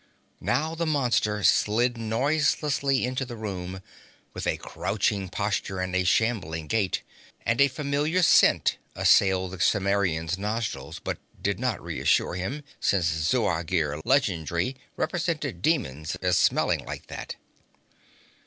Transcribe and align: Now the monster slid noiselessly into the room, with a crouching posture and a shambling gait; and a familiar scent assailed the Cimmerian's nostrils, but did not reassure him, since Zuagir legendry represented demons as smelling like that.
Now 0.39 0.73
the 0.73 0.87
monster 0.87 1.43
slid 1.43 1.95
noiselessly 1.95 3.05
into 3.05 3.23
the 3.23 3.35
room, 3.35 3.81
with 4.33 4.47
a 4.47 4.57
crouching 4.57 5.29
posture 5.29 5.79
and 5.79 5.95
a 5.95 6.03
shambling 6.05 6.65
gait; 6.65 7.03
and 7.45 7.61
a 7.61 7.67
familiar 7.67 8.23
scent 8.23 8.79
assailed 8.95 9.51
the 9.51 9.57
Cimmerian's 9.59 10.39
nostrils, 10.39 10.97
but 10.97 11.19
did 11.39 11.59
not 11.59 11.83
reassure 11.83 12.33
him, 12.33 12.63
since 12.79 13.05
Zuagir 13.05 14.01
legendry 14.03 14.75
represented 14.97 15.61
demons 15.61 16.15
as 16.15 16.35
smelling 16.35 16.83
like 16.83 17.05
that. 17.05 17.35